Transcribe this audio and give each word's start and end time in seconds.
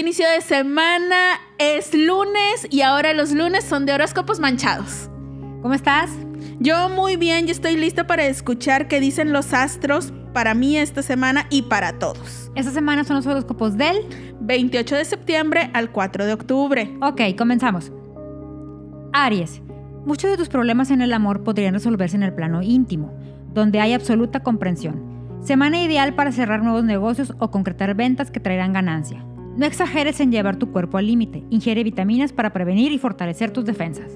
inicio 0.00 0.28
de 0.28 0.40
semana, 0.40 1.40
es 1.58 1.94
lunes 1.94 2.66
y 2.70 2.82
ahora 2.82 3.12
los 3.12 3.32
lunes 3.32 3.64
son 3.64 3.86
de 3.86 3.94
horóscopos 3.94 4.40
manchados. 4.40 5.10
¿Cómo 5.62 5.74
estás? 5.74 6.10
Yo 6.58 6.88
muy 6.88 7.16
bien, 7.16 7.48
y 7.48 7.50
estoy 7.50 7.76
lista 7.76 8.06
para 8.06 8.26
escuchar 8.26 8.88
qué 8.88 9.00
dicen 9.00 9.32
los 9.32 9.52
astros 9.52 10.12
para 10.32 10.54
mí 10.54 10.76
esta 10.76 11.02
semana 11.02 11.46
y 11.50 11.62
para 11.62 11.98
todos. 11.98 12.50
Esta 12.54 12.70
semana 12.70 13.04
son 13.04 13.16
los 13.16 13.26
horóscopos 13.26 13.76
del 13.76 13.96
28 14.40 14.96
de 14.96 15.04
septiembre 15.04 15.70
al 15.72 15.90
4 15.90 16.26
de 16.26 16.32
octubre. 16.32 16.94
Ok, 17.02 17.20
comenzamos. 17.36 17.92
Aries, 19.12 19.62
muchos 20.04 20.30
de 20.30 20.36
tus 20.36 20.48
problemas 20.48 20.90
en 20.90 21.00
el 21.00 21.12
amor 21.12 21.42
podrían 21.42 21.74
resolverse 21.74 22.16
en 22.16 22.22
el 22.22 22.34
plano 22.34 22.62
íntimo, 22.62 23.16
donde 23.52 23.80
hay 23.80 23.92
absoluta 23.92 24.40
comprensión. 24.42 25.16
Semana 25.42 25.82
ideal 25.82 26.14
para 26.14 26.32
cerrar 26.32 26.62
nuevos 26.62 26.84
negocios 26.84 27.34
o 27.38 27.50
concretar 27.50 27.94
ventas 27.94 28.30
que 28.30 28.40
traerán 28.40 28.72
ganancia. 28.72 29.24
No 29.56 29.64
exageres 29.64 30.20
en 30.20 30.30
llevar 30.30 30.56
tu 30.56 30.70
cuerpo 30.70 30.98
al 30.98 31.06
límite. 31.06 31.42
Ingiere 31.48 31.82
vitaminas 31.82 32.32
para 32.32 32.52
prevenir 32.52 32.92
y 32.92 32.98
fortalecer 32.98 33.50
tus 33.50 33.64
defensas. 33.64 34.12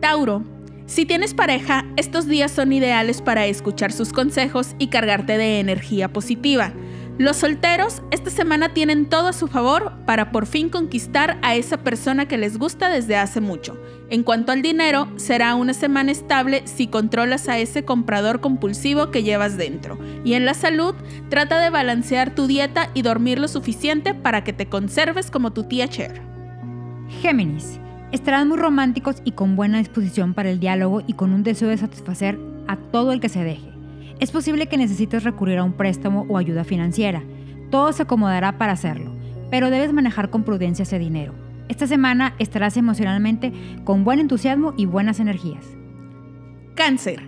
Tauro, 0.00 0.44
si 0.86 1.06
tienes 1.06 1.34
pareja, 1.34 1.86
estos 1.96 2.26
días 2.26 2.52
son 2.52 2.72
ideales 2.72 3.20
para 3.20 3.46
escuchar 3.46 3.90
sus 3.92 4.12
consejos 4.12 4.74
y 4.78 4.88
cargarte 4.88 5.38
de 5.38 5.60
energía 5.60 6.12
positiva. 6.12 6.72
Los 7.18 7.36
solteros 7.36 8.02
esta 8.10 8.30
semana 8.30 8.72
tienen 8.72 9.06
todo 9.06 9.28
a 9.28 9.32
su 9.34 9.46
favor 9.46 9.92
para 10.06 10.32
por 10.32 10.46
fin 10.46 10.70
conquistar 10.70 11.38
a 11.42 11.54
esa 11.54 11.76
persona 11.78 12.26
que 12.26 12.38
les 12.38 12.58
gusta 12.58 12.88
desde 12.88 13.16
hace 13.16 13.40
mucho. 13.40 13.78
En 14.08 14.22
cuanto 14.22 14.52
al 14.52 14.62
dinero, 14.62 15.06
será 15.16 15.54
una 15.54 15.74
semana 15.74 16.12
estable 16.12 16.62
si 16.66 16.86
controlas 16.86 17.48
a 17.48 17.58
ese 17.58 17.84
comprador 17.84 18.40
compulsivo 18.40 19.10
que 19.10 19.22
llevas 19.22 19.58
dentro. 19.58 19.98
Y 20.24 20.32
en 20.32 20.46
la 20.46 20.54
salud, 20.54 20.94
trata 21.28 21.60
de 21.60 21.68
balancear 21.68 22.34
tu 22.34 22.46
dieta 22.46 22.88
y 22.94 23.02
dormir 23.02 23.38
lo 23.38 23.48
suficiente 23.48 24.14
para 24.14 24.42
que 24.42 24.54
te 24.54 24.70
conserves 24.70 25.30
como 25.30 25.52
tu 25.52 25.64
tía 25.64 25.88
Cher. 25.88 26.22
Géminis, 27.20 27.78
estarán 28.12 28.48
muy 28.48 28.56
románticos 28.56 29.16
y 29.24 29.32
con 29.32 29.56
buena 29.56 29.78
disposición 29.78 30.32
para 30.32 30.50
el 30.50 30.58
diálogo 30.58 31.02
y 31.06 31.12
con 31.12 31.32
un 31.32 31.42
deseo 31.42 31.68
de 31.68 31.76
satisfacer 31.76 32.38
a 32.66 32.76
todo 32.76 33.12
el 33.12 33.20
que 33.20 33.28
se 33.28 33.44
deje. 33.44 33.69
Es 34.20 34.30
posible 34.32 34.66
que 34.66 34.76
necesites 34.76 35.24
recurrir 35.24 35.58
a 35.58 35.64
un 35.64 35.72
préstamo 35.72 36.26
o 36.28 36.36
ayuda 36.36 36.62
financiera. 36.62 37.22
Todo 37.70 37.90
se 37.94 38.02
acomodará 38.02 38.58
para 38.58 38.74
hacerlo, 38.74 39.12
pero 39.50 39.70
debes 39.70 39.94
manejar 39.94 40.28
con 40.28 40.44
prudencia 40.44 40.82
ese 40.82 40.98
dinero. 40.98 41.32
Esta 41.70 41.86
semana 41.86 42.34
estarás 42.38 42.76
emocionalmente 42.76 43.50
con 43.84 44.04
buen 44.04 44.18
entusiasmo 44.18 44.74
y 44.76 44.84
buenas 44.84 45.20
energías. 45.20 45.64
Cáncer. 46.74 47.22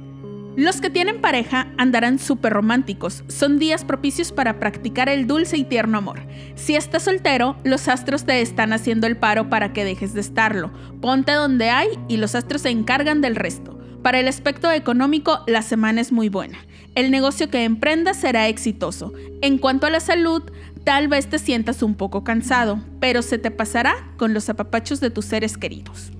Los 0.55 0.83
que 0.83 0.91
tienen 0.91 1.23
pareja 1.23 1.69
andarán 1.79 2.19
súper 2.19 2.53
románticos. 2.53 3.25
Son 3.27 3.59
días 3.59 3.87
propicios 3.87 4.31
para 4.31 4.59
practicar 4.59 5.09
el 5.09 5.27
dulce 5.27 5.57
y 5.57 5.65
tierno 5.65 5.97
amor. 5.97 6.21
Si 6.57 6.75
estás 6.75 7.05
soltero, 7.05 7.57
los 7.65 7.89
astros 7.89 8.27
te 8.27 8.43
están 8.43 8.75
haciendo 8.75 9.07
el 9.07 9.17
paro 9.17 9.49
para 9.49 9.73
que 9.73 9.87
dejes 9.87 10.13
de 10.13 10.21
estarlo. 10.21 10.71
Ponte 11.01 11.33
donde 11.33 11.71
hay 11.71 11.89
y 12.09 12.19
los 12.19 12.35
astros 12.35 12.61
se 12.61 12.69
encargan 12.69 13.23
del 13.23 13.35
resto. 13.35 13.82
Para 14.03 14.21
el 14.21 14.29
aspecto 14.29 14.71
económico, 14.71 15.41
la 15.47 15.63
semana 15.63 16.01
es 16.01 16.13
muy 16.13 16.29
buena 16.29 16.59
el 16.95 17.11
negocio 17.11 17.49
que 17.49 17.65
emprendas 17.65 18.19
será 18.19 18.49
exitoso. 18.49 19.13
En 19.41 19.59
cuanto 19.59 19.87
a 19.87 19.91
la 19.91 20.01
salud, 20.01 20.43
tal 20.85 21.09
vez 21.09 21.27
te 21.29 21.39
sientas 21.39 21.83
un 21.83 21.95
poco 21.95 22.23
cansado, 22.25 22.81
pero 23.01 23.23
se 23.23 23.39
te 23.39 23.51
pasará 23.51 23.95
con 24.19 24.35
los 24.35 24.49
apapachos 24.49 25.01
de 25.01 25.11
tus 25.11 25.25
seres 25.25 25.57
queridos. 25.57 26.13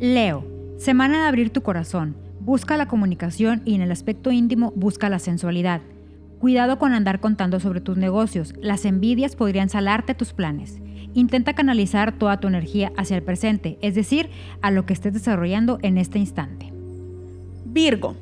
Leo, 0.00 0.46
semana 0.78 1.22
de 1.22 1.28
abrir 1.28 1.50
tu 1.50 1.62
corazón. 1.62 2.16
Busca 2.40 2.76
la 2.76 2.88
comunicación 2.88 3.62
y 3.64 3.74
en 3.74 3.82
el 3.82 3.92
aspecto 3.92 4.32
íntimo 4.32 4.72
busca 4.74 5.08
la 5.08 5.18
sensualidad. 5.18 5.82
Cuidado 6.40 6.78
con 6.78 6.94
andar 6.94 7.20
contando 7.20 7.60
sobre 7.60 7.82
tus 7.82 7.98
negocios. 7.98 8.54
Las 8.60 8.86
envidias 8.86 9.36
podrían 9.36 9.68
salarte 9.68 10.14
tus 10.14 10.32
planes. 10.32 10.80
Intenta 11.12 11.54
canalizar 11.54 12.12
toda 12.12 12.40
tu 12.40 12.48
energía 12.48 12.92
hacia 12.96 13.16
el 13.16 13.22
presente, 13.22 13.78
es 13.82 13.94
decir, 13.94 14.30
a 14.62 14.70
lo 14.70 14.86
que 14.86 14.94
estés 14.94 15.12
desarrollando 15.12 15.78
en 15.82 15.98
este 15.98 16.18
instante. 16.18 16.69
Virgo, 17.72 18.16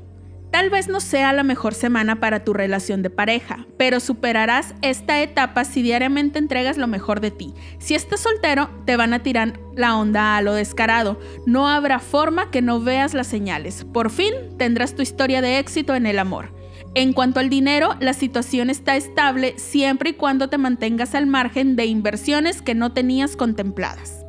Tal 0.50 0.70
vez 0.70 0.88
no 0.88 1.00
sea 1.00 1.32
la 1.34 1.42
mejor 1.42 1.74
semana 1.74 2.20
para 2.20 2.42
tu 2.42 2.54
relación 2.54 3.02
de 3.02 3.10
pareja, 3.10 3.66
pero 3.76 4.00
superarás 4.00 4.74
esta 4.80 5.20
etapa 5.20 5.64
si 5.64 5.82
diariamente 5.82 6.38
entregas 6.38 6.78
lo 6.78 6.86
mejor 6.86 7.20
de 7.20 7.30
ti. 7.30 7.52
Si 7.78 7.94
estás 7.94 8.20
soltero, 8.20 8.70
te 8.86 8.96
van 8.96 9.12
a 9.12 9.22
tirar 9.22 9.60
la 9.76 9.96
onda 9.96 10.36
a 10.36 10.42
lo 10.42 10.54
descarado. 10.54 11.20
No 11.44 11.68
habrá 11.68 11.98
forma 11.98 12.50
que 12.50 12.62
no 12.62 12.80
veas 12.80 13.12
las 13.12 13.26
señales. 13.26 13.84
Por 13.92 14.10
fin 14.10 14.32
tendrás 14.56 14.94
tu 14.94 15.02
historia 15.02 15.42
de 15.42 15.58
éxito 15.58 15.94
en 15.94 16.06
el 16.06 16.18
amor. 16.18 16.54
En 16.94 17.12
cuanto 17.12 17.40
al 17.40 17.50
dinero, 17.50 17.96
la 18.00 18.14
situación 18.14 18.70
está 18.70 18.96
estable 18.96 19.54
siempre 19.58 20.10
y 20.10 20.14
cuando 20.14 20.48
te 20.48 20.56
mantengas 20.56 21.14
al 21.14 21.26
margen 21.26 21.76
de 21.76 21.84
inversiones 21.84 22.62
que 22.62 22.74
no 22.74 22.92
tenías 22.92 23.36
contempladas. 23.36 24.24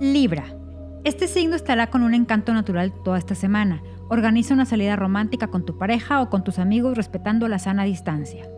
Libra. 0.00 0.57
Este 1.04 1.28
signo 1.28 1.56
estará 1.56 1.88
con 1.88 2.02
un 2.02 2.14
encanto 2.14 2.52
natural 2.52 2.92
toda 3.04 3.18
esta 3.18 3.34
semana 3.34 3.82
Organiza 4.10 4.54
una 4.54 4.64
salida 4.64 4.96
romántica 4.96 5.48
con 5.48 5.66
tu 5.66 5.76
pareja 5.76 6.22
o 6.22 6.30
con 6.30 6.42
tus 6.42 6.58
amigos 6.58 6.96
respetando 6.96 7.46
la 7.46 7.58
sana 7.58 7.84
distancia. 7.84 8.48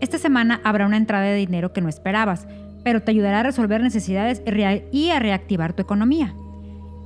Esta 0.00 0.18
semana 0.18 0.60
habrá 0.64 0.86
una 0.86 0.96
entrada 0.96 1.26
de 1.26 1.34
dinero 1.34 1.72
que 1.72 1.82
no 1.82 1.90
esperabas, 1.90 2.46
pero 2.82 3.02
te 3.02 3.10
ayudará 3.10 3.40
a 3.40 3.42
resolver 3.42 3.82
necesidades 3.82 4.42
y 4.92 5.10
a 5.10 5.18
reactivar 5.18 5.74
tu 5.74 5.82
economía. 5.82 6.34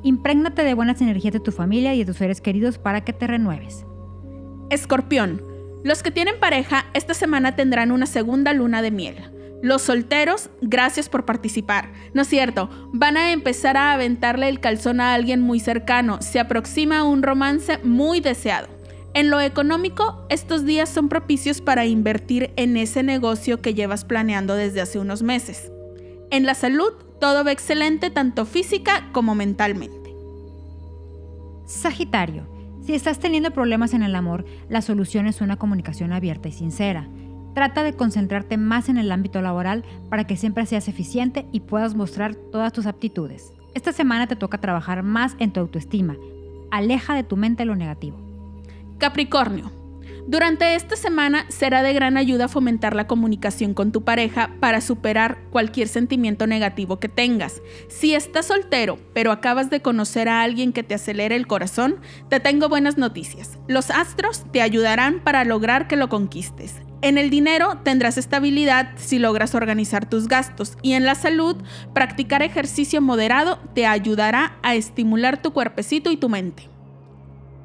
Imprégnate 0.04 0.62
de 0.62 0.74
buenas 0.74 1.00
energías 1.00 1.32
de 1.32 1.40
tu 1.40 1.50
familia 1.50 1.94
y 1.94 1.98
de 1.98 2.04
tus 2.04 2.16
seres 2.16 2.40
queridos 2.40 2.78
para 2.78 3.00
que 3.02 3.12
te 3.12 3.26
renueves. 3.26 3.84
Escorpión. 4.70 5.42
Los 5.82 6.02
que 6.02 6.10
tienen 6.10 6.38
pareja 6.38 6.84
esta 6.94 7.14
semana 7.14 7.56
tendrán 7.56 7.90
una 7.90 8.06
segunda 8.06 8.52
luna 8.52 8.82
de 8.82 8.90
miel. 8.92 9.16
Los 9.62 9.82
solteros, 9.82 10.48
gracias 10.62 11.08
por 11.08 11.26
participar. 11.26 11.92
No 12.14 12.22
es 12.22 12.28
cierto, 12.28 12.70
van 12.92 13.16
a 13.16 13.32
empezar 13.32 13.76
a 13.76 13.92
aventarle 13.92 14.48
el 14.48 14.60
calzón 14.60 15.00
a 15.00 15.12
alguien 15.12 15.40
muy 15.40 15.60
cercano. 15.60 16.22
Se 16.22 16.40
aproxima 16.40 17.04
un 17.04 17.22
romance 17.22 17.78
muy 17.84 18.20
deseado. 18.20 18.68
En 19.12 19.28
lo 19.28 19.40
económico, 19.40 20.24
estos 20.30 20.64
días 20.64 20.88
son 20.88 21.08
propicios 21.08 21.60
para 21.60 21.84
invertir 21.84 22.52
en 22.56 22.76
ese 22.76 23.02
negocio 23.02 23.60
que 23.60 23.74
llevas 23.74 24.04
planeando 24.04 24.54
desde 24.54 24.80
hace 24.80 24.98
unos 24.98 25.22
meses. 25.22 25.70
En 26.30 26.46
la 26.46 26.54
salud, 26.54 26.92
todo 27.20 27.44
va 27.44 27.52
excelente 27.52 28.10
tanto 28.10 28.46
física 28.46 29.08
como 29.12 29.34
mentalmente. 29.34 30.14
Sagitario, 31.66 32.46
si 32.86 32.94
estás 32.94 33.18
teniendo 33.18 33.50
problemas 33.50 33.94
en 33.94 34.02
el 34.02 34.14
amor, 34.14 34.44
la 34.68 34.80
solución 34.80 35.26
es 35.26 35.40
una 35.40 35.56
comunicación 35.56 36.12
abierta 36.12 36.48
y 36.48 36.52
sincera. 36.52 37.08
Trata 37.54 37.82
de 37.82 37.94
concentrarte 37.94 38.56
más 38.56 38.88
en 38.88 38.96
el 38.96 39.10
ámbito 39.10 39.42
laboral 39.42 39.84
para 40.08 40.24
que 40.24 40.36
siempre 40.36 40.66
seas 40.66 40.88
eficiente 40.88 41.46
y 41.52 41.60
puedas 41.60 41.94
mostrar 41.94 42.34
todas 42.34 42.72
tus 42.72 42.86
aptitudes. 42.86 43.52
Esta 43.74 43.92
semana 43.92 44.26
te 44.26 44.36
toca 44.36 44.58
trabajar 44.58 45.02
más 45.02 45.36
en 45.38 45.52
tu 45.52 45.60
autoestima. 45.60 46.16
Aleja 46.70 47.14
de 47.14 47.24
tu 47.24 47.36
mente 47.36 47.64
lo 47.64 47.76
negativo. 47.76 48.18
Capricornio. 48.98 49.72
Durante 50.26 50.74
esta 50.74 50.94
semana 50.94 51.46
será 51.48 51.82
de 51.82 51.92
gran 51.92 52.16
ayuda 52.16 52.46
fomentar 52.46 52.94
la 52.94 53.06
comunicación 53.06 53.74
con 53.74 53.90
tu 53.90 54.04
pareja 54.04 54.50
para 54.60 54.80
superar 54.80 55.38
cualquier 55.50 55.88
sentimiento 55.88 56.46
negativo 56.46 57.00
que 57.00 57.08
tengas. 57.08 57.60
Si 57.88 58.14
estás 58.14 58.46
soltero, 58.46 58.98
pero 59.12 59.32
acabas 59.32 59.70
de 59.70 59.80
conocer 59.80 60.28
a 60.28 60.42
alguien 60.42 60.72
que 60.72 60.82
te 60.82 60.94
acelere 60.94 61.34
el 61.34 61.46
corazón, 61.46 61.96
te 62.28 62.38
tengo 62.38 62.68
buenas 62.68 62.96
noticias. 62.96 63.58
Los 63.66 63.90
astros 63.90 64.44
te 64.52 64.62
ayudarán 64.62 65.20
para 65.20 65.44
lograr 65.44 65.88
que 65.88 65.96
lo 65.96 66.08
conquistes. 66.08 66.76
En 67.02 67.16
el 67.16 67.30
dinero 67.30 67.78
tendrás 67.82 68.18
estabilidad 68.18 68.90
si 68.96 69.18
logras 69.18 69.54
organizar 69.54 70.04
tus 70.04 70.28
gastos 70.28 70.76
y 70.82 70.92
en 70.92 71.06
la 71.06 71.14
salud, 71.14 71.56
practicar 71.94 72.42
ejercicio 72.42 73.00
moderado 73.00 73.58
te 73.74 73.86
ayudará 73.86 74.58
a 74.62 74.74
estimular 74.74 75.40
tu 75.40 75.54
cuerpecito 75.54 76.10
y 76.10 76.18
tu 76.18 76.28
mente. 76.28 76.68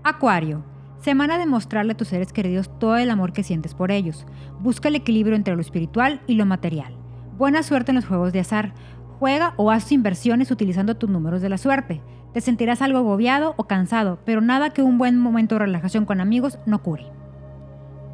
Acuario, 0.06 0.64
semana 1.02 1.38
de 1.38 1.48
mostrarle 1.48 1.94
a 1.94 1.98
tus 1.98 2.08
seres 2.08 2.32
queridos 2.32 2.70
todo 2.80 2.96
el 2.96 3.10
amor 3.10 3.34
que 3.34 3.44
sientes 3.44 3.74
por 3.74 3.92
ellos. 3.92 4.26
Busca 4.62 4.88
el 4.88 4.96
equilibrio 4.96 5.36
entre 5.36 5.56
lo 5.56 5.62
espiritual 5.62 6.22
y 6.28 6.36
lo 6.36 6.46
material. 6.46 6.96
Buena 7.38 7.62
suerte 7.62 7.92
en 7.92 7.96
los 7.96 8.06
juegos 8.06 8.32
de 8.32 8.40
azar. 8.40 8.74
Juega 9.20 9.54
o 9.58 9.70
haz 9.70 9.92
inversiones 9.92 10.50
utilizando 10.50 10.96
tus 10.96 11.10
números 11.10 11.42
de 11.42 11.50
la 11.50 11.58
suerte. 11.58 12.02
Te 12.34 12.40
sentirás 12.40 12.82
algo 12.82 13.00
agobiado 13.00 13.54
o 13.58 13.66
cansado, 13.66 14.18
pero 14.26 14.40
nada 14.40 14.70
que 14.70 14.82
un 14.82 14.98
buen 14.98 15.18
momento 15.18 15.56
de 15.56 15.60
relajación 15.60 16.06
con 16.06 16.22
amigos 16.22 16.58
no 16.66 16.82
cure. 16.82 17.06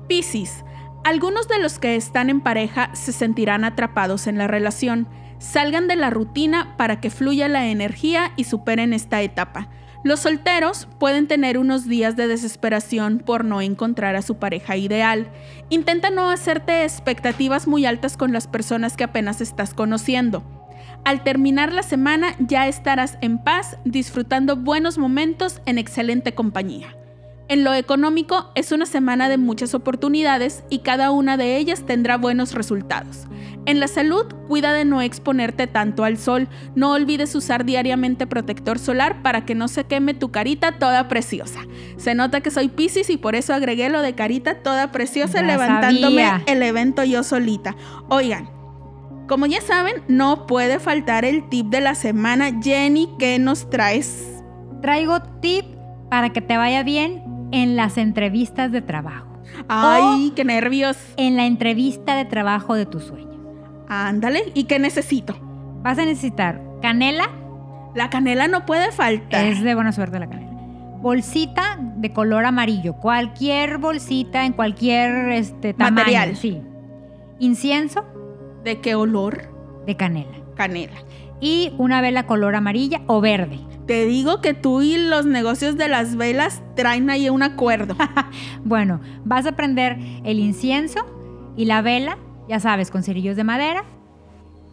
Piscis, 0.07 0.63
algunos 1.03 1.47
de 1.47 1.59
los 1.59 1.79
que 1.79 1.95
están 1.95 2.29
en 2.29 2.41
pareja 2.41 2.91
se 2.93 3.11
sentirán 3.11 3.63
atrapados 3.63 4.27
en 4.27 4.37
la 4.37 4.47
relación. 4.47 5.07
Salgan 5.39 5.87
de 5.87 5.95
la 5.95 6.11
rutina 6.11 6.75
para 6.77 6.99
que 6.99 7.09
fluya 7.09 7.47
la 7.47 7.67
energía 7.67 8.31
y 8.35 8.43
superen 8.43 8.93
esta 8.93 9.21
etapa. 9.21 9.69
Los 10.03 10.21
solteros 10.21 10.87
pueden 10.99 11.27
tener 11.27 11.57
unos 11.57 11.87
días 11.87 12.15
de 12.15 12.27
desesperación 12.27 13.19
por 13.19 13.45
no 13.45 13.61
encontrar 13.61 14.15
a 14.15 14.23
su 14.23 14.37
pareja 14.37 14.75
ideal. 14.75 15.27
Intenta 15.69 16.09
no 16.09 16.29
hacerte 16.29 16.83
expectativas 16.83 17.67
muy 17.67 17.85
altas 17.85 18.17
con 18.17 18.33
las 18.33 18.47
personas 18.47 18.97
que 18.97 19.03
apenas 19.03 19.41
estás 19.41 19.73
conociendo. 19.73 20.43
Al 21.03 21.23
terminar 21.23 21.71
la 21.71 21.83
semana 21.83 22.35
ya 22.39 22.67
estarás 22.67 23.17
en 23.21 23.39
paz 23.39 23.77
disfrutando 23.85 24.55
buenos 24.55 24.97
momentos 24.97 25.61
en 25.65 25.77
excelente 25.77 26.33
compañía. 26.33 26.95
En 27.51 27.65
lo 27.65 27.73
económico 27.73 28.49
es 28.55 28.71
una 28.71 28.85
semana 28.85 29.27
de 29.27 29.37
muchas 29.37 29.73
oportunidades 29.73 30.63
y 30.69 30.79
cada 30.79 31.11
una 31.11 31.35
de 31.35 31.57
ellas 31.57 31.85
tendrá 31.85 32.15
buenos 32.15 32.53
resultados. 32.53 33.27
En 33.65 33.81
la 33.81 33.89
salud, 33.89 34.25
cuida 34.47 34.71
de 34.71 34.85
no 34.85 35.01
exponerte 35.01 35.67
tanto 35.67 36.05
al 36.05 36.17
sol. 36.17 36.47
No 36.75 36.93
olvides 36.93 37.35
usar 37.35 37.65
diariamente 37.65 38.25
protector 38.25 38.79
solar 38.79 39.21
para 39.21 39.43
que 39.45 39.53
no 39.53 39.67
se 39.67 39.83
queme 39.83 40.13
tu 40.13 40.31
carita 40.31 40.79
toda 40.79 41.09
preciosa. 41.09 41.59
Se 41.97 42.15
nota 42.15 42.39
que 42.39 42.51
soy 42.51 42.69
Pisces 42.69 43.09
y 43.09 43.17
por 43.17 43.35
eso 43.35 43.53
agregué 43.53 43.89
lo 43.89 44.01
de 44.01 44.15
carita 44.15 44.63
toda 44.63 44.93
preciosa 44.93 45.41
Ya 45.41 45.47
levantándome 45.47 46.23
sabía. 46.23 46.43
el 46.47 46.63
evento 46.63 47.03
yo 47.03 47.21
solita. 47.21 47.75
Oigan, 48.07 48.49
como 49.27 49.45
ya 49.45 49.59
saben, 49.59 49.95
no 50.07 50.47
puede 50.47 50.79
faltar 50.79 51.25
el 51.25 51.49
tip 51.49 51.65
de 51.65 51.81
la 51.81 51.95
semana. 51.95 52.61
Jenny, 52.63 53.09
¿qué 53.19 53.39
nos 53.39 53.69
traes? 53.69 54.41
Traigo 54.81 55.21
tip 55.41 55.65
para 56.09 56.29
que 56.29 56.39
te 56.39 56.55
vaya 56.55 56.83
bien 56.83 57.30
en 57.51 57.75
las 57.75 57.97
entrevistas 57.97 58.71
de 58.71 58.81
trabajo. 58.81 59.27
Ay, 59.67 60.33
qué 60.35 60.43
nervios. 60.45 60.97
En 61.17 61.35
la 61.37 61.45
entrevista 61.45 62.15
de 62.15 62.25
trabajo 62.25 62.75
de 62.75 62.85
tus 62.85 63.03
sueños. 63.03 63.35
Ándale, 63.87 64.51
¿y 64.53 64.65
qué 64.65 64.79
necesito? 64.79 65.35
Vas 65.83 65.97
a 65.97 66.05
necesitar 66.05 66.61
canela, 66.81 67.29
La 67.93 68.09
canela 68.09 68.47
no 68.47 68.65
puede 68.65 68.91
faltar. 68.91 69.45
es 69.45 69.61
de 69.61 69.75
buena 69.75 69.91
suerte 69.91 70.19
la 70.19 70.29
canela. 70.29 70.51
Bolsita 71.01 71.77
de 71.97 72.13
color 72.13 72.45
amarillo, 72.45 72.93
cualquier 72.93 73.79
bolsita 73.79 74.45
en 74.45 74.53
cualquier 74.53 75.29
este, 75.29 75.73
tamaño. 75.73 75.95
Material. 75.95 76.35
Sí. 76.35 76.61
Incienso 77.39 78.05
¿De 78.63 78.79
qué 78.81 78.95
olor? 78.95 79.51
de 79.85 79.97
canela. 79.97 80.37
Canela. 80.55 80.93
Y 81.39 81.73
una 81.79 82.01
vela 82.01 82.27
color 82.27 82.55
amarilla 82.55 83.01
o 83.07 83.19
verde. 83.19 83.59
Te 83.91 84.05
digo 84.05 84.39
que 84.39 84.53
tú 84.53 84.81
y 84.81 84.97
los 84.97 85.25
negocios 85.25 85.75
de 85.75 85.89
las 85.89 86.15
velas 86.15 86.61
traen 86.77 87.09
ahí 87.09 87.27
un 87.29 87.43
acuerdo. 87.43 87.97
Bueno, 88.63 89.01
vas 89.25 89.45
a 89.45 89.51
prender 89.51 89.97
el 90.23 90.39
incienso 90.39 90.99
y 91.57 91.65
la 91.65 91.81
vela, 91.81 92.17
ya 92.47 92.61
sabes, 92.61 92.89
con 92.89 93.03
cerillos 93.03 93.35
de 93.35 93.43
madera. 93.43 93.83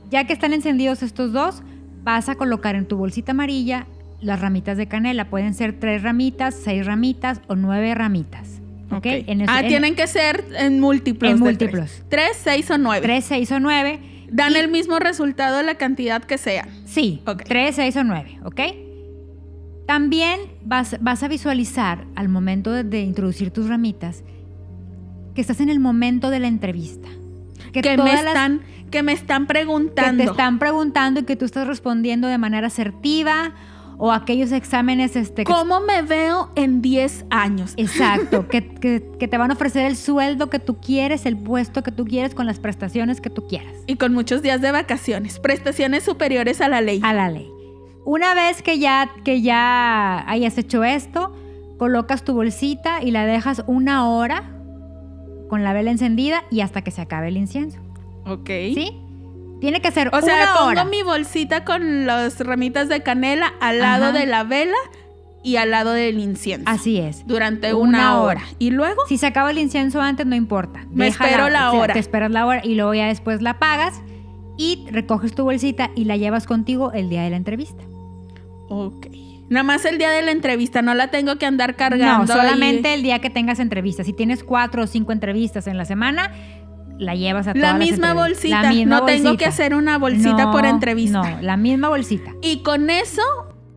Ya 0.09 0.23
que 0.25 0.33
están 0.35 0.53
encendidos 0.53 1.03
estos 1.03 1.33
dos, 1.33 1.63
vas 2.05 2.29
a 2.29 2.37
colocar 2.37 2.77
en 2.77 2.87
tu 2.87 2.97
bolsita 2.97 3.33
amarilla 3.33 3.89
las 4.21 4.41
ramitas 4.41 4.77
de 4.77 4.87
canela. 4.87 5.29
Pueden 5.31 5.53
ser 5.55 5.81
tres 5.81 6.03
ramitas, 6.05 6.55
seis 6.55 6.87
ramitas 6.87 7.41
o 7.49 7.57
nueve 7.57 7.93
ramitas. 7.97 8.61
¿Ok? 8.93 9.07
En 9.07 9.41
eso- 9.41 9.53
ah, 9.53 9.63
en- 9.63 9.67
tienen 9.69 9.95
que 9.97 10.07
ser 10.07 10.45
en 10.57 10.79
múltiplos. 10.79 11.33
En 11.33 11.41
múltiplos. 11.41 12.03
Tres. 12.09 12.29
Tres, 12.29 12.37
seis 12.41 12.71
o 12.71 12.79
nueve. 12.79 13.05
Tres, 13.05 13.25
seis 13.25 13.51
o 13.51 13.59
nueve. 13.59 13.99
Dan 14.31 14.53
Y- 14.53 14.59
el 14.59 14.71
mismo 14.71 15.01
resultado 15.01 15.61
la 15.65 15.75
cantidad 15.75 16.23
que 16.23 16.39
sea. 16.39 16.69
Sí, 16.85 17.21
Ok. 17.27 17.43
tres, 17.49 17.75
seis 17.75 17.97
o 17.97 18.05
nueve, 18.05 18.39
¿ok? 18.45 18.61
También 19.89 20.39
vas, 20.67 20.97
vas 21.01 21.23
a 21.23 21.29
visualizar 21.29 22.05
al 22.15 22.29
momento 22.29 22.71
de, 22.73 22.85
de 22.85 23.01
introducir 23.01 23.51
tus 23.51 23.69
ramitas 23.71 24.23
que 25.35 25.41
estás 25.41 25.61
en 25.61 25.71
el 25.71 25.81
momento 25.81 26.29
de 26.29 26.41
la 26.41 26.47
entrevista. 26.47 27.09
Que, 27.73 27.97
me 27.97 28.13
las- 28.13 28.25
están, 28.27 28.61
que 28.91 29.03
me 29.03 29.13
están 29.13 29.47
que 29.47 29.55
preguntando. 29.55 30.23
te 30.25 30.31
están 30.31 30.59
preguntando 30.59 31.21
y 31.21 31.23
que 31.25 31.37
tú 31.37 31.47
estás 31.47 31.67
respondiendo 31.67 32.29
de 32.29 32.37
manera 32.37 32.67
asertiva 32.67 33.55
o 33.97 34.13
aquellos 34.13 34.53
exámenes 34.53 35.17
este, 35.17 35.45
que- 35.45 35.53
¿Cómo 35.53 35.81
me 35.81 36.03
veo 36.03 36.51
en 36.55 36.83
10 36.83 37.25
años? 37.31 37.73
Exacto, 37.79 38.47
que, 38.51 38.69
que- 38.75 39.11
que 39.19 39.27
te 39.27 39.39
van 39.39 39.51
a 39.51 39.55
ofrecer 39.55 39.87
el 39.87 39.97
sueldo 39.97 40.51
que 40.51 40.59
tú 40.59 40.77
quieres, 40.83 41.25
el 41.25 41.39
puesto 41.39 41.83
que 41.83 41.93
tú 41.93 42.05
quieres 42.05 42.35
con 42.35 42.45
las 42.45 42.59
prestaciones 42.61 43.23
que 43.23 43.31
tú 43.31 43.47
quieras. 43.49 43.73
Y 43.87 43.97
con 43.97 44.13
muchos 44.13 44.43
días 44.43 44.61
de 44.61 44.71
vacaciones. 44.71 45.39
Prestaciones 45.41 46.05
superiores 46.05 46.61
a 46.61 46.69
la 46.69 46.83
ley. 46.83 47.01
a 47.03 47.15
la 47.15 47.31
ley. 47.31 47.49
Una 48.11 48.33
vez 48.33 48.63
que 48.63 48.79
ya, 48.79 49.11
que 49.23 49.43
ya 49.43 50.25
hayas 50.31 50.57
hecho 50.57 50.83
esto, 50.83 51.37
colocas 51.77 52.25
tu 52.25 52.33
bolsita 52.33 53.03
y 53.03 53.11
la 53.11 53.27
dejas 53.27 53.63
una 53.67 54.09
hora 54.09 54.45
con 55.51 55.63
la 55.63 55.75
vela 55.75 55.91
encendida 55.91 56.43
y 56.51 56.63
hasta 56.63 56.81
que 56.81 56.91
se 56.91 57.03
acabe 57.03 57.29
el 57.29 57.37
incienso. 57.37 57.79
Ok. 58.25 58.47
¿Sí? 58.49 58.99
Tiene 59.61 59.83
que 59.83 59.91
ser 59.91 60.09
O 60.15 60.23
sea, 60.23 60.55
pongo 60.59 60.87
mi 60.87 61.03
bolsita 61.03 61.67
con 61.67 62.07
las 62.07 62.41
ramitas 62.41 62.89
de 62.89 63.03
canela 63.03 63.53
al 63.61 63.81
lado 63.81 64.07
Ajá. 64.07 64.19
de 64.19 64.25
la 64.25 64.43
vela 64.43 64.79
y 65.43 65.57
al 65.57 65.71
lado 65.71 65.93
del 65.93 66.19
incienso. 66.19 66.65
Así 66.67 66.97
es. 66.97 67.27
Durante 67.27 67.75
Una 67.75 67.89
una, 67.89 68.21
hora. 68.23 68.41
hora. 68.41 68.43
Y 68.59 68.71
luego, 68.71 69.03
Si 69.07 69.19
se 69.19 69.27
acaba 69.27 69.51
el 69.51 69.59
incienso 69.59 70.01
antes, 70.01 70.25
no 70.25 70.35
importa. 70.35 70.87
Me 70.91 71.09
espero 71.09 71.51
la 71.51 71.69
o 71.69 71.73
sea, 71.73 71.81
hora. 71.83 71.93
Te 71.93 72.01
esperas 72.01 72.31
la 72.31 72.47
hora 72.47 72.65
y 72.65 72.75
luego 72.75 72.95
ya 72.95 73.09
después 73.09 73.43
la 73.43 73.59
pagas 73.59 74.01
y 74.57 74.87
recoges 74.91 75.35
tu 75.35 75.45
bolsita 75.45 75.91
y 75.95 76.05
la 76.05 76.17
llevas 76.17 76.47
contigo 76.47 76.91
el 76.95 77.11
día 77.11 77.23
de 77.23 77.29
la 77.29 77.37
entrevista. 77.37 77.85
Ok. 78.69 79.07
Nada 79.51 79.63
más 79.63 79.85
el 79.87 79.97
día 79.97 80.11
de 80.11 80.21
la 80.23 80.31
entrevista, 80.31 80.83
no 80.83 80.93
la 80.95 81.09
tengo 81.11 81.37
que 81.37 81.47
andar 81.47 81.75
cargando. 81.75 82.27
No, 82.27 82.33
ahí. 82.35 82.39
solamente 82.49 82.93
el 82.93 83.03
día 83.03 83.19
que 83.21 83.31
tengas 83.31 83.61
entrevistas. 83.61 84.05
Si 84.07 84.13
tienes 84.13 84.45
cuatro 84.45 84.83
o 84.83 84.87
cinco 84.87 85.13
entrevistas 85.13 85.67
en 85.67 85.79
la 85.79 85.87
semana, 85.87 86.31
la 86.99 87.15
llevas 87.15 87.47
a 87.49 87.55
todas 87.55 87.73
La 87.73 87.79
misma 87.79 88.13
bolsita. 88.13 88.63
La 88.63 88.71
misma 88.73 88.99
no 89.01 89.05
tengo 89.07 89.37
que 89.39 89.47
hacer 89.47 89.75
una 89.75 89.97
bolsita 89.99 90.51
por 90.51 90.65
No, 90.65 90.69
entrevista. 90.69 91.31
No, 91.37 91.43
la 91.43 91.57
misma 91.57 91.89
bolsita. 91.89 92.33
Y 92.43 92.63
con 92.63 92.91
eso 92.91 93.23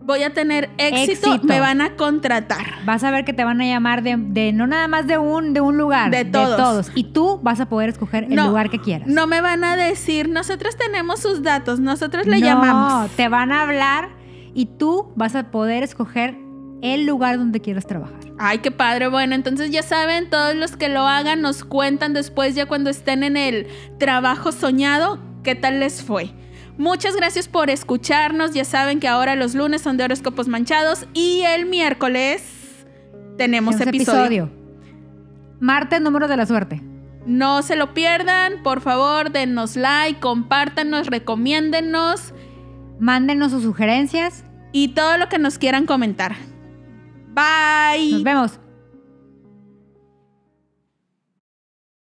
voy 0.04 0.24
a 0.24 0.34
tener 0.34 0.70
éxito, 0.78 1.32
Éxito. 1.36 1.48
me 1.48 1.62
van 1.62 1.80
a 1.80 1.96
contratar. 1.96 2.84
Vas 2.84 3.04
a 3.06 3.12
ver 3.12 3.24
que 3.24 3.32
te 3.32 3.46
van 3.46 3.62
a 3.62 3.66
llamar 3.66 4.04
de, 4.04 4.18
de- 4.18 4.52
no 4.52 4.68
nada 4.68 4.90
más 4.90 5.08
de 5.08 5.18
un, 5.20 5.54
de 5.54 5.62
un 5.62 5.78
lugar, 5.78 6.12
De 6.12 6.26
todos. 6.26 6.92
Y 6.96 7.06
tú 7.14 7.40
vas 7.44 7.62
a 7.62 7.70
poder 7.70 7.88
escoger 7.90 8.26
el 8.26 8.36
No, 8.36 8.48
lugar 8.48 8.70
que 8.70 8.80
quieras. 8.80 9.08
No 9.08 9.26
me 9.28 9.40
van 9.40 9.64
a 9.64 9.78
decir, 9.78 10.28
nosotros 10.28 10.76
tenemos 10.76 11.22
sus 11.22 11.44
datos, 11.44 11.80
nosotros 11.80 12.26
le 12.28 12.40
No, 12.40 12.46
llamamos. 12.46 13.12
te 13.12 13.30
van 13.30 13.54
a 13.54 13.62
hablar 13.62 14.10
y 14.54 14.66
tú 14.66 15.12
vas 15.16 15.36
a 15.36 15.52
poder 15.52 15.84
escoger 15.84 16.38
el 16.82 17.06
lugar 17.06 17.38
donde 17.38 17.62
quieras 17.62 17.86
trabajar. 17.86 18.20
Ay, 18.40 18.60
qué 18.60 18.72
padre. 18.72 19.08
Bueno, 19.08 19.36
entonces 19.36 19.70
ya 19.70 19.84
saben, 19.84 20.30
todos 20.30 20.56
los 20.56 20.76
que 20.76 20.90
lo 20.90 21.02
hagan 21.02 21.42
nos 21.42 21.64
cuentan 21.64 22.14
después 22.14 22.56
ya 22.56 22.66
cuando 22.66 22.90
estén 22.90 23.24
en 23.24 23.38
el 23.38 23.68
trabajo 24.00 24.52
soñado, 24.52 25.20
qué 25.44 25.56
tal 25.56 25.80
les 25.80 26.02
fue. 26.02 26.32
Muchas 26.78 27.16
gracias 27.16 27.48
por 27.48 27.70
escucharnos. 27.70 28.54
Ya 28.54 28.66
saben 28.66 29.00
que 29.00 29.08
ahora 29.08 29.36
los 29.36 29.54
lunes 29.54 29.82
son 29.82 29.98
de 29.98 30.06
horóscopos 30.06 30.48
manchados 30.48 31.06
y 31.14 31.42
el 31.42 31.68
miércoles 31.68 32.42
tenemos 33.38 33.78
Tenemos 33.78 33.82
episodio. 33.82 34.50
Martes, 35.60 36.02
número 36.02 36.28
de 36.28 36.38
la 36.38 36.46
suerte. 36.48 36.82
No 37.28 37.62
se 37.62 37.76
lo 37.76 37.94
pierdan, 37.94 38.64
por 38.64 38.82
favor, 38.82 39.32
denos 39.32 39.76
like, 39.76 40.20
compártanos, 40.20 41.06
recomiéndennos 41.06 42.34
Mándenos 43.02 43.52
sus 43.52 43.64
sugerencias. 43.64 44.46
y 44.74 44.90
todo 44.90 45.18
lo 45.18 45.28
que 45.28 45.38
nos 45.38 45.58
quieran 45.58 45.86
comentar. 45.86 46.36
Bye. 47.34 48.12
Nos 48.12 48.24
vemos. 48.24 48.61